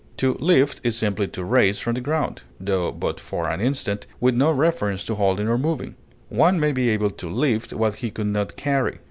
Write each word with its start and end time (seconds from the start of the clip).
To 0.17 0.33
lift 0.39 0.81
is 0.83 0.97
simply 0.97 1.27
to 1.27 1.43
raise 1.43 1.77
from 1.77 1.93
the 1.93 2.01
ground, 2.01 2.41
tho 2.59 2.91
but 2.91 3.19
for 3.19 3.47
an 3.47 3.61
instant, 3.61 4.07
with 4.19 4.33
no 4.33 4.51
reference 4.51 5.03
to 5.05 5.13
holding 5.13 5.47
or 5.47 5.59
moving; 5.59 5.93
one 6.27 6.59
may 6.59 6.71
be 6.71 6.89
able 6.89 7.11
to 7.11 7.29
lift 7.29 7.71
what 7.71 7.97
he 8.01 8.09
could 8.09 8.25
not 8.25 8.55
carry. 8.55 8.99